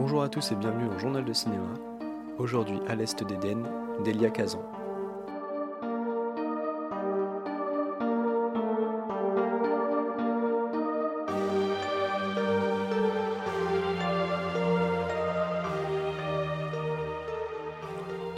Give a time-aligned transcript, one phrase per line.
[0.00, 1.74] Bonjour à tous et bienvenue au Journal de cinéma.
[2.38, 3.64] Aujourd'hui à l'Est d'Éden,
[4.02, 4.62] d'Elia Kazan.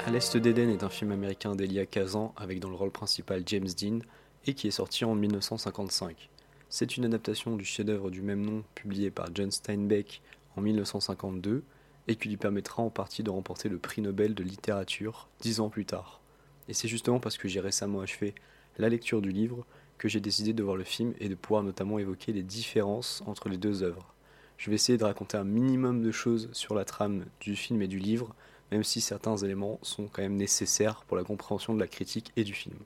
[0.04, 3.68] À l'Est d'Éden est un film américain d'Elia Kazan avec dans le rôle principal James
[3.80, 4.00] Dean
[4.46, 6.28] et qui est sorti en 1955.
[6.68, 10.22] C'est une adaptation du chef-d'œuvre du même nom publié par John Steinbeck
[10.56, 11.62] en 1952
[12.08, 15.70] et qui lui permettra en partie de remporter le prix Nobel de littérature dix ans
[15.70, 16.20] plus tard.
[16.68, 18.34] Et c'est justement parce que j'ai récemment achevé
[18.78, 19.64] la lecture du livre
[19.98, 23.48] que j'ai décidé de voir le film et de pouvoir notamment évoquer les différences entre
[23.48, 24.14] les deux œuvres.
[24.56, 27.88] Je vais essayer de raconter un minimum de choses sur la trame du film et
[27.88, 28.34] du livre,
[28.70, 32.44] même si certains éléments sont quand même nécessaires pour la compréhension de la critique et
[32.44, 32.76] du film.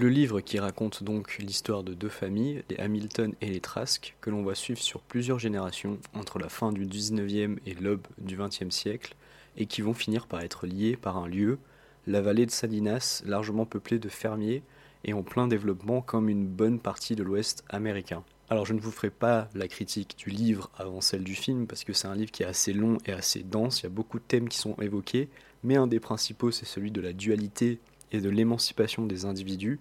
[0.00, 4.30] Le livre qui raconte donc l'histoire de deux familles, les Hamilton et les Trask, que
[4.30, 8.70] l'on va suivre sur plusieurs générations entre la fin du 19e et l'aube du 20e
[8.70, 9.14] siècle,
[9.58, 11.58] et qui vont finir par être liés par un lieu,
[12.06, 14.62] la vallée de Salinas, largement peuplée de fermiers
[15.04, 18.24] et en plein développement comme une bonne partie de l'Ouest américain.
[18.48, 21.84] Alors je ne vous ferai pas la critique du livre avant celle du film parce
[21.84, 24.18] que c'est un livre qui est assez long et assez dense, il y a beaucoup
[24.18, 25.28] de thèmes qui sont évoqués,
[25.62, 27.80] mais un des principaux c'est celui de la dualité
[28.12, 29.78] et de l'émancipation des individus.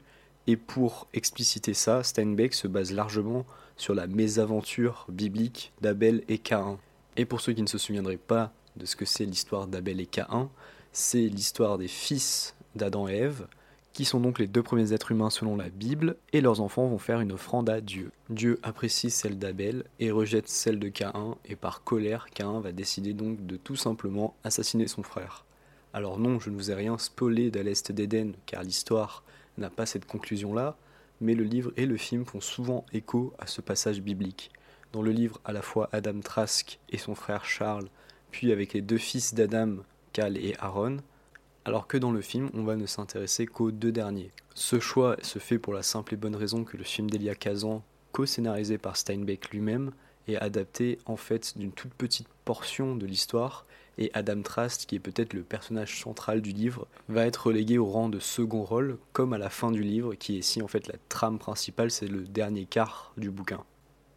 [0.48, 3.46] Et pour expliciter ça, Steinbeck se base largement
[3.78, 6.78] sur la mésaventure biblique d'Abel et Caïn.
[7.18, 10.06] Et pour ceux qui ne se souviendraient pas de ce que c'est l'histoire d'Abel et
[10.06, 10.50] Caïn,
[10.92, 13.48] c'est l'histoire des fils d'Adam et Ève,
[13.94, 17.00] qui sont donc les deux premiers êtres humains selon la Bible, et leurs enfants vont
[17.00, 18.12] faire une offrande à Dieu.
[18.30, 23.14] Dieu apprécie celle d'Abel et rejette celle de Caïn, et par colère, Caïn va décider
[23.14, 25.46] donc de tout simplement assassiner son frère.
[25.94, 29.24] Alors non, je ne vous ai rien spoilé d'À l'Est d'Éden, car l'histoire
[29.58, 30.78] n'a pas cette conclusion-là,
[31.20, 34.52] mais le livre et le film font souvent écho à ce passage biblique.
[34.94, 37.90] Dans le livre, à la fois Adam Trask et son frère Charles,
[38.32, 39.78] puis avec les deux fils d'Adam,
[40.14, 40.98] Cal et Aaron,
[41.66, 44.32] alors que dans le film, on va ne s'intéresser qu'aux deux derniers.
[44.54, 47.84] Ce choix se fait pour la simple et bonne raison que le film d'Elia Kazan,
[48.12, 49.92] co-scénarisé par Steinbeck lui-même,
[50.28, 53.66] est adapté en fait d'une toute petite portion de l'histoire
[54.00, 57.86] et Adam Trask, qui est peut-être le personnage central du livre, va être relégué au
[57.86, 60.88] rang de second rôle, comme à la fin du livre, qui est ici en fait
[60.88, 63.64] la trame principale, c'est le dernier quart du bouquin.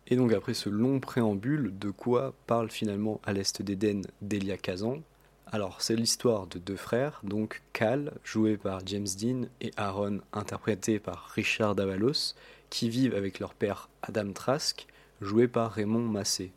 [0.07, 5.03] Et donc après ce long préambule, de quoi parle finalement à l'Est d'Éden d'Elia Kazan?
[5.47, 11.01] Alors c'est l'histoire de deux frères, donc Cal, joué par James Dean, et Aaron, interprété
[11.01, 12.35] par Richard Davalos,
[12.71, 14.87] qui vivent avec leur père Adam Trask,
[15.21, 16.53] joué par Raymond Massé.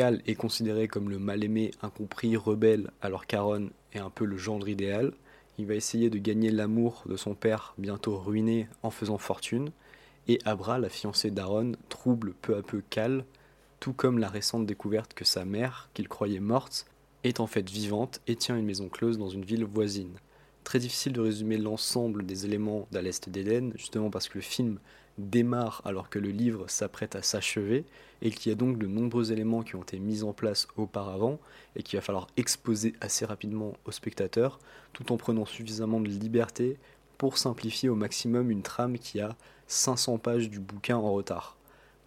[0.00, 4.66] Cal est considéré comme le mal-aimé, incompris, rebelle, alors qu'Aaron est un peu le gendre
[4.66, 5.12] idéal.
[5.58, 9.72] Il va essayer de gagner l'amour de son père, bientôt ruiné en faisant fortune.
[10.26, 13.26] Et Abra, la fiancée d'Aaron, trouble peu à peu Cal,
[13.78, 16.86] tout comme la récente découverte que sa mère, qu'il croyait morte,
[17.22, 20.14] est en fait vivante et tient une maison close dans une ville voisine.
[20.64, 24.78] Très difficile de résumer l'ensemble des éléments d'À l'Est d'Éden, justement parce que le film
[25.28, 27.84] démarre alors que le livre s'apprête à s'achever
[28.22, 31.38] et qu'il y a donc de nombreux éléments qui ont été mis en place auparavant
[31.76, 34.58] et qu'il va falloir exposer assez rapidement aux spectateurs
[34.92, 36.76] tout en prenant suffisamment de liberté
[37.18, 39.36] pour simplifier au maximum une trame qui a
[39.66, 41.56] 500 pages du bouquin en retard.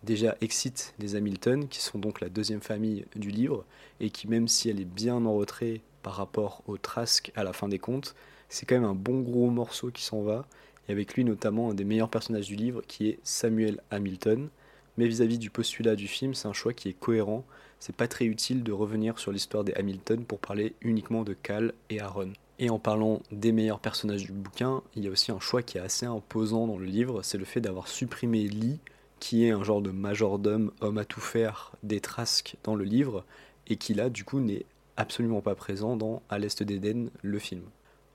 [0.03, 3.63] Déjà excite les Hamilton, qui sont donc la deuxième famille du livre,
[4.01, 7.53] et qui même si elle est bien en retrait par rapport au Trask à la
[7.53, 8.15] fin des contes,
[8.49, 10.45] c'est quand même un bon gros morceau qui s'en va,
[10.87, 14.49] et avec lui notamment un des meilleurs personnages du livre qui est Samuel Hamilton.
[14.97, 17.45] Mais vis-à-vis du postulat du film, c'est un choix qui est cohérent.
[17.79, 21.73] C'est pas très utile de revenir sur l'histoire des Hamilton pour parler uniquement de Cal
[21.89, 22.33] et Aaron.
[22.59, 25.77] Et en parlant des meilleurs personnages du bouquin, il y a aussi un choix qui
[25.77, 28.79] est assez imposant dans le livre, c'est le fait d'avoir supprimé Lee,
[29.19, 33.25] qui est un genre de majordome, homme à tout faire, des Trask dans le livre,
[33.67, 34.65] et qui là, du coup, n'est
[34.97, 37.63] absolument pas présent dans À l'Est d'Éden, le film.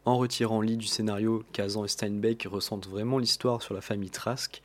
[0.05, 4.63] En retirant Lee du scénario, Kazan et Steinbeck ressentent vraiment l'histoire sur la famille Trask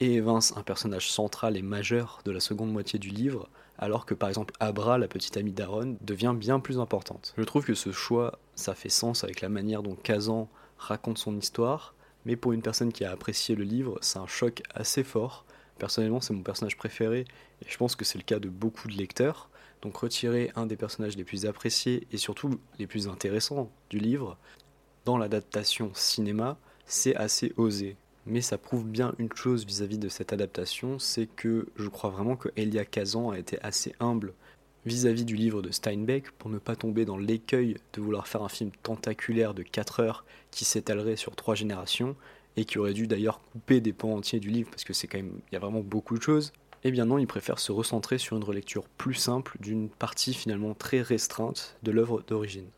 [0.00, 3.48] et évincent un personnage central et majeur de la seconde moitié du livre,
[3.78, 7.34] alors que par exemple Abra, la petite amie d'Aaron, devient bien plus importante.
[7.36, 10.48] Je trouve que ce choix, ça fait sens avec la manière dont Kazan
[10.78, 11.94] raconte son histoire,
[12.24, 15.44] mais pour une personne qui a apprécié le livre, c'est un choc assez fort.
[15.78, 17.24] Personnellement, c'est mon personnage préféré,
[17.62, 19.48] et je pense que c'est le cas de beaucoup de lecteurs.
[19.82, 24.38] Donc retirer un des personnages les plus appréciés et surtout les plus intéressants du livre,
[25.04, 26.56] dans l'adaptation cinéma,
[26.86, 27.96] c'est assez osé.
[28.26, 32.36] Mais ça prouve bien une chose vis-à-vis de cette adaptation, c'est que je crois vraiment
[32.36, 34.32] que Elia Kazan a été assez humble
[34.86, 38.48] vis-à-vis du livre de Steinbeck pour ne pas tomber dans l'écueil de vouloir faire un
[38.48, 42.16] film tentaculaire de 4 heures qui s'étalerait sur 3 générations
[42.56, 45.18] et qui aurait dû d'ailleurs couper des pans entiers du livre parce que c'est quand
[45.18, 46.52] même il y a vraiment beaucoup de choses
[46.82, 50.74] Eh bien non, il préfère se recentrer sur une relecture plus simple d'une partie finalement
[50.74, 52.68] très restreinte de l'œuvre d'origine.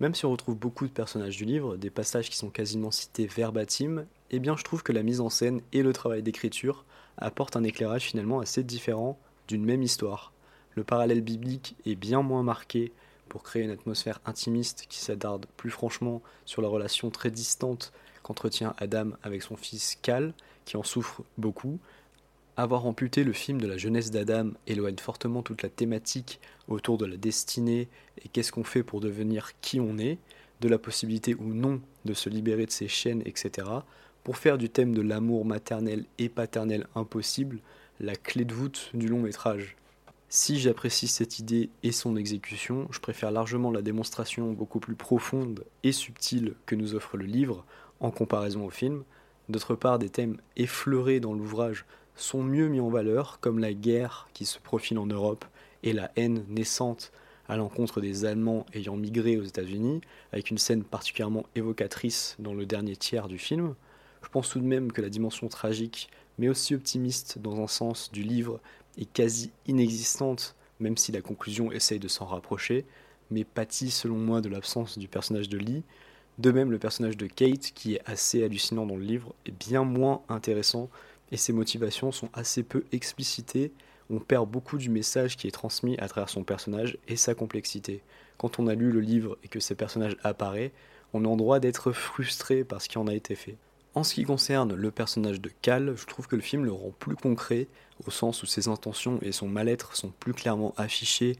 [0.00, 3.26] Même si on retrouve beaucoup de personnages du livre, des passages qui sont quasiment cités
[3.26, 6.86] verbatim, eh bien je trouve que la mise en scène et le travail d'écriture
[7.18, 10.32] apportent un éclairage finalement assez différent d'une même histoire.
[10.74, 12.92] Le parallèle biblique est bien moins marqué
[13.28, 17.92] pour créer une atmosphère intimiste qui s'attarde plus franchement sur la relation très distante
[18.22, 20.32] qu'entretient Adam avec son fils Cal,
[20.64, 21.78] qui en souffre beaucoup.
[22.60, 27.06] Avoir amputé le film de la jeunesse d'Adam éloigne fortement toute la thématique autour de
[27.06, 27.88] la destinée
[28.22, 30.18] et qu'est-ce qu'on fait pour devenir qui on est,
[30.60, 33.66] de la possibilité ou non de se libérer de ses chaînes, etc.,
[34.24, 37.60] pour faire du thème de l'amour maternel et paternel impossible
[37.98, 39.74] la clé de voûte du long métrage.
[40.28, 45.64] Si j'apprécie cette idée et son exécution, je préfère largement la démonstration beaucoup plus profonde
[45.82, 47.64] et subtile que nous offre le livre
[48.00, 49.04] en comparaison au film.
[49.48, 51.86] D'autre part, des thèmes effleurés dans l'ouvrage
[52.20, 55.44] sont mieux mis en valeur, comme la guerre qui se profile en Europe
[55.82, 57.12] et la haine naissante
[57.48, 60.00] à l'encontre des Allemands ayant migré aux États-Unis,
[60.32, 63.74] avec une scène particulièrement évocatrice dans le dernier tiers du film.
[64.22, 68.12] Je pense tout de même que la dimension tragique, mais aussi optimiste dans un sens
[68.12, 68.60] du livre,
[68.98, 72.84] est quasi inexistante, même si la conclusion essaye de s'en rapprocher,
[73.30, 75.82] mais pâtit selon moi de l'absence du personnage de Lee.
[76.38, 79.84] De même, le personnage de Kate, qui est assez hallucinant dans le livre, est bien
[79.84, 80.88] moins intéressant
[81.32, 83.72] et ses motivations sont assez peu explicitées.
[84.08, 88.02] On perd beaucoup du message qui est transmis à travers son personnage et sa complexité.
[88.38, 90.72] Quand on a lu le livre et que ces personnages apparaissent,
[91.12, 93.56] on est en droit d'être frustré par ce qui en a été fait.
[93.94, 96.92] En ce qui concerne le personnage de Cal, je trouve que le film le rend
[96.98, 97.66] plus concret,
[98.06, 101.36] au sens où ses intentions et son mal-être sont plus clairement affichés,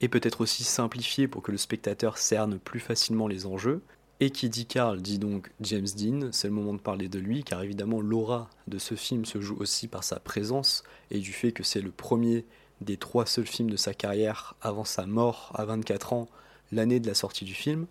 [0.00, 3.82] et peut-être aussi simplifiés pour que le spectateur cerne plus facilement les enjeux.
[4.20, 7.44] Et qui dit Carl dit donc James Dean, c'est le moment de parler de lui,
[7.44, 10.82] car évidemment l'aura de ce film se joue aussi par sa présence,
[11.12, 12.44] et du fait que c'est le premier
[12.80, 16.28] des trois seuls films de sa carrière avant sa mort à 24 ans,
[16.72, 17.86] l'année de la sortie du film.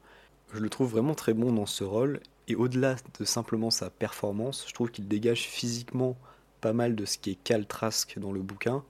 [0.53, 2.19] Je le trouve vraiment très bon dans ce rôle,
[2.49, 6.17] et au-delà de simplement sa performance, je trouve qu'il dégage physiquement
[6.59, 8.83] pas mal de ce qui est Cal Trask dans le bouquin.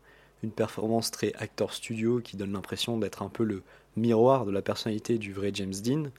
[0.44, 3.64] Une performance très acteur studio qui donne l'impression d'être un peu le
[3.96, 6.12] miroir de la personnalité du vrai James Dean.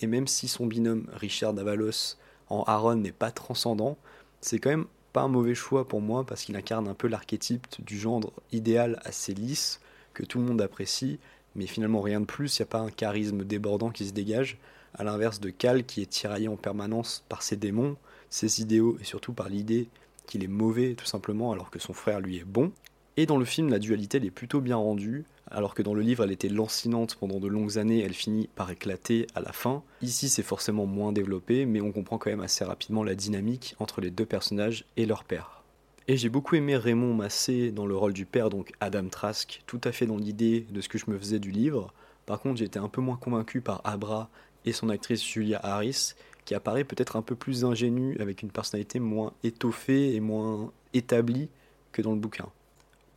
[0.00, 2.16] Et même si son binôme Richard Davalos
[2.48, 3.96] en Aaron n'est pas transcendant,
[4.40, 7.66] c'est quand même pas un mauvais choix pour moi parce qu'il incarne un peu l'archétype
[7.78, 9.80] du genre idéal assez lisse
[10.12, 11.18] que tout le monde apprécie,
[11.54, 14.58] mais finalement rien de plus, il n'y a pas un charisme débordant qui se dégage
[14.94, 17.96] à l'inverse de Cal qui est tiraillé en permanence par ses démons,
[18.30, 19.88] ses idéaux et surtout par l'idée
[20.26, 22.72] qu'il est mauvais tout simplement alors que son frère lui est bon.
[23.16, 26.24] Et dans le film, la dualité est plutôt bien rendue, alors que dans le livre
[26.24, 29.82] elle était lancinante pendant de longues années, elle finit par éclater à la fin.
[30.02, 34.00] Ici c'est forcément moins développé, mais on comprend quand même assez rapidement la dynamique entre
[34.00, 35.62] les deux personnages et leur père.
[36.08, 39.80] Et j'ai beaucoup aimé Raymond Massé dans le rôle du père, donc Adam Trask, tout
[39.84, 41.94] à fait dans l'idée de ce que je me faisais du livre.
[42.26, 44.28] Par contre, été un peu moins convaincu par Abra
[44.66, 46.14] et son actrice Julia Harris,
[46.44, 51.48] qui apparaît peut-être un peu plus ingénue, avec une personnalité moins étoffée et moins établie
[51.92, 52.48] que dans le bouquin.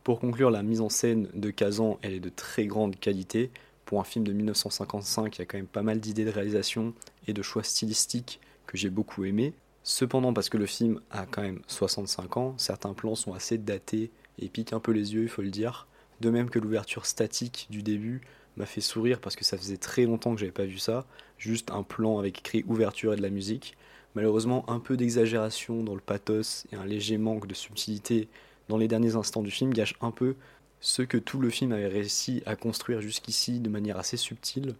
[0.04, 3.50] Pour conclure, la mise en scène de Kazan, elle est de très grande qualité.
[3.84, 6.94] Pour un film de 1955, il y a quand même pas mal d'idées de réalisation
[7.26, 9.54] et de choix stylistiques que j'ai beaucoup aimé.
[9.82, 14.10] Cependant, parce que le film a quand même 65 ans, certains plans sont assez datés
[14.38, 15.86] et piquent un peu les yeux, il faut le dire.
[16.20, 18.20] De même que l'ouverture statique du début
[18.56, 21.06] m'a fait sourire parce que ça faisait très longtemps que j'avais pas vu ça.
[21.38, 23.76] Juste un plan avec écrit ouverture et de la musique.
[24.14, 28.28] Malheureusement, un peu d'exagération dans le pathos et un léger manque de subtilité
[28.68, 30.34] dans les derniers instants du film gâche un peu
[30.80, 34.74] ce que tout le film avait réussi à construire jusqu'ici de manière assez subtile,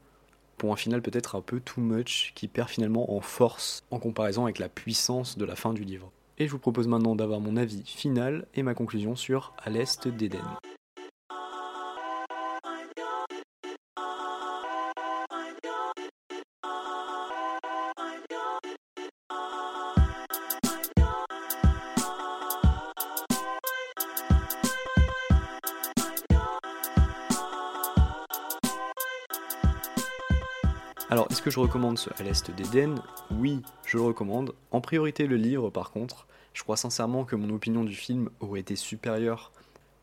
[0.57, 4.45] pour un final peut-être un peu too much qui perd finalement en force en comparaison
[4.45, 6.11] avec la puissance de la fin du livre.
[6.38, 10.07] Et je vous propose maintenant d'avoir mon avis final et ma conclusion sur À l'Est
[10.07, 10.59] d'Éden.
[31.10, 32.96] Alors, est-ce que je recommande ce À l'Est d'Éden?
[33.30, 34.52] Oui, je le recommande.
[34.72, 36.26] En priorité le livre, par contre.
[36.52, 39.50] Je crois sincèrement que mon opinion du film aurait été supérieure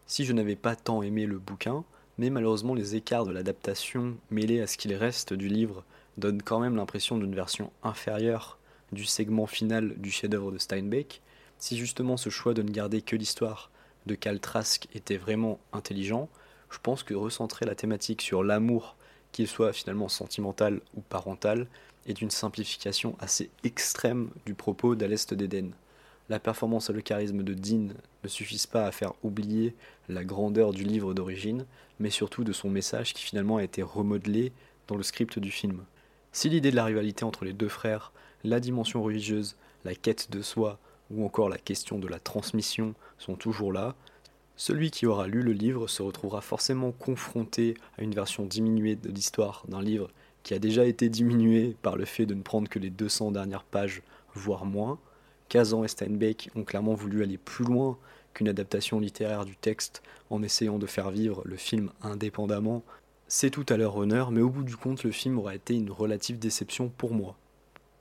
[0.07, 1.83] si je n'avais pas tant aimé le bouquin,
[2.17, 5.83] mais malheureusement les écarts de l'adaptation mêlés à ce qu'il reste du livre
[6.17, 8.57] donnent quand même l'impression d'une version inférieure
[8.91, 11.21] du segment final du chef-d'œuvre de Steinbeck.
[11.59, 13.69] Si justement ce choix de ne garder que l'histoire
[14.05, 16.29] de Cal Trask était vraiment intelligent,
[16.71, 18.95] je pense que recentrer la thématique sur l'amour
[19.35, 21.67] qu'il soit finalement sentimental ou parental,
[22.07, 25.71] est une simplification assez extrême du propos d'À l'Est d'Éden.
[26.29, 27.89] la performance et le charisme de Dean
[28.23, 29.75] ne suffisent pas à faire oublier
[30.07, 31.65] la grandeur du livre d'origine,
[31.99, 34.53] mais surtout de son message qui finalement a été remodelé
[34.87, 35.83] dans le script du film.
[36.31, 38.13] Si l'idée de la rivalité entre les deux frères,
[38.45, 40.79] la dimension religieuse, la quête de soi
[41.11, 43.95] ou encore la question de la transmission sont toujours là,
[44.57, 49.09] celui qui aura lu le livre se retrouvera forcément confronté à une version diminuée de
[49.09, 50.09] l'histoire d'un livre
[50.43, 53.63] qui a déjà été diminué par le fait de ne prendre que les 200 dernières
[53.63, 54.03] pages,
[54.35, 54.99] voire moins.
[55.49, 57.97] Kazan et Steinbeck ont clairement voulu aller plus loin
[58.33, 62.83] qu'une adaptation littéraire du texte en essayant de faire vivre le film indépendamment.
[63.27, 65.89] C'est tout à leur honneur, mais au bout du compte, le film aura été une
[65.89, 67.35] relative déception pour moi.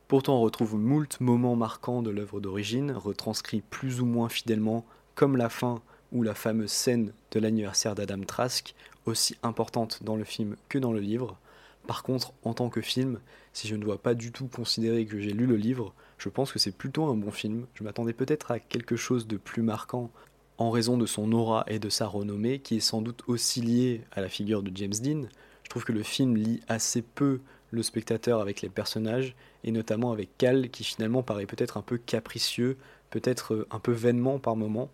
[0.07, 4.85] Pourtant, on retrouve moult moments marquants de l'œuvre d'origine, retranscrits plus ou moins fidèlement,
[5.15, 5.81] comme la fin
[6.13, 8.75] ou la fameuse scène de l'anniversaire d'Adam Trask,
[9.07, 11.39] aussi importante dans le film que dans le livre.
[11.87, 13.21] Par contre, en tant que film,
[13.53, 16.53] si je ne dois pas du tout considérer que j'ai lu le livre, je pense
[16.53, 17.67] que c'est plutôt un bon film.
[17.75, 20.11] Je m'attendais peut-être à quelque chose de plus marquant
[20.57, 24.03] en raison de son aura et de sa renommée, qui est sans doute aussi liée
[24.13, 25.29] à la figure de James Dean.
[25.65, 29.35] Je trouve que le film lie assez peu le spectateur avec les personnages,
[29.65, 32.77] et notamment avec Cal, qui finalement paraît peut-être un peu capricieux,
[33.11, 34.91] peut-être un peu vainement par moments,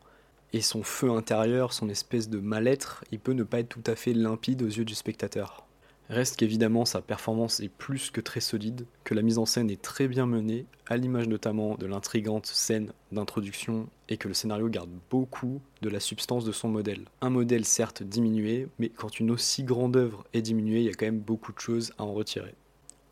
[0.53, 3.95] et son feu intérieur, son espèce de mal-être, il peut ne pas être tout à
[3.95, 5.67] fait limpide aux yeux du spectateur.
[6.11, 9.81] Reste qu'évidemment sa performance est plus que très solide, que la mise en scène est
[9.81, 14.91] très bien menée, à l'image notamment de l'intrigante scène d'introduction, et que le scénario garde
[15.09, 17.05] beaucoup de la substance de son modèle.
[17.21, 20.95] Un modèle certes diminué, mais quand une aussi grande œuvre est diminuée, il y a
[20.95, 22.57] quand même beaucoup de choses à en retirer.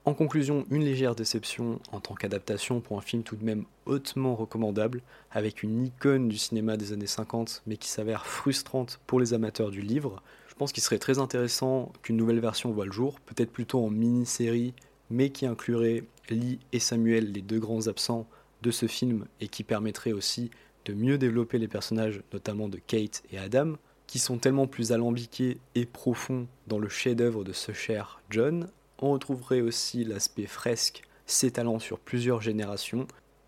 [0.05, 4.35] En conclusion, une légère déception en tant qu'adaptation pour un film tout de même hautement
[4.35, 9.35] recommandable, avec une icône du cinéma des années 50, mais qui s'avère frustrante pour les
[9.35, 10.23] amateurs du livre.
[10.49, 13.91] Je pense qu'il serait très intéressant qu'une nouvelle version voit le jour, peut-être plutôt en
[13.91, 14.73] mini-série,
[15.11, 18.27] mais qui inclurait Lee et Samuel, les deux grands absents
[18.63, 20.51] de ce film, et qui permettrait aussi
[20.87, 23.75] de mieux développer les personnages, notamment de Kate et Adam,
[24.07, 28.69] qui sont tellement plus alambiqués et profonds dans le chef-d'œuvre de ce cher John,
[29.01, 33.07] on retrouverait aussi l'aspect fresque s'étalant sur plusieurs générations,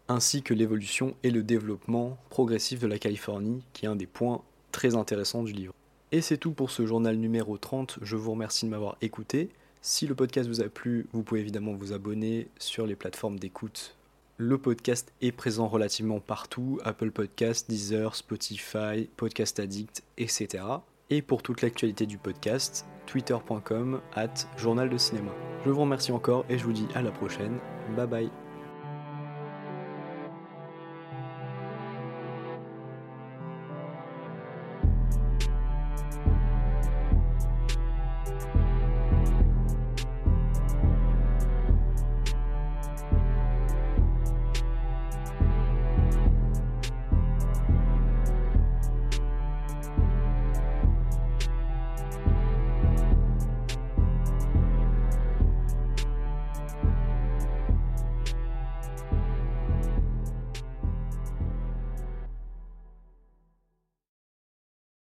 [0.09, 4.43] ainsi que l'évolution et le développement progressif de la Californie, qui est un des points
[4.73, 5.75] très intéressants du livre.
[6.13, 9.51] Et c'est tout pour ce journal numéro 30, je vous remercie de m'avoir écouté.
[9.81, 13.97] Si le podcast vous a plu, vous pouvez évidemment vous abonner sur les plateformes d'écoute.
[14.37, 20.65] Le podcast est présent relativement partout, Apple Podcast, Deezer, Spotify, Podcast Addict, etc.
[21.11, 25.33] Et pour toute l'actualité du podcast, twitter.com at journal de cinéma.
[25.65, 27.59] Je vous remercie encore et je vous dis à la prochaine.
[27.97, 28.31] Bye bye.